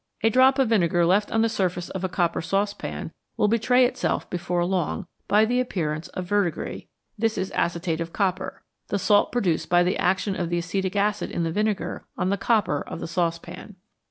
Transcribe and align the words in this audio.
A 0.23 0.31
drop 0.31 0.57
of 0.57 0.69
vinegar 0.69 1.05
left 1.05 1.31
on 1.31 1.43
the 1.43 1.47
surface 1.47 1.91
of 1.91 2.03
a 2.03 2.09
copper 2.09 2.41
saucepan 2.41 3.11
will 3.37 3.47
betray 3.47 3.85
itself 3.85 4.27
before 4.31 4.65
long 4.65 5.05
by 5.27 5.45
the 5.45 5.59
appearance 5.59 6.07
of 6.07 6.25
verdigris; 6.25 6.85
this 7.19 7.37
is 7.37 7.51
acetate 7.51 8.01
of 8.01 8.11
copper, 8.11 8.63
the 8.87 8.97
salt 8.97 9.31
produced 9.31 9.69
by 9.69 9.83
the 9.83 9.97
action 9.99 10.35
of 10.35 10.49
the 10.49 10.57
acetic 10.57 10.95
acid 10.95 11.29
in 11.29 11.43
the 11.43 11.51
vinegar 11.51 12.03
on 12.17 12.31
the 12.31 12.35
copper 12.37 12.81
of 12.81 12.99
the 12.99 13.07
saucepan. 13.07 13.75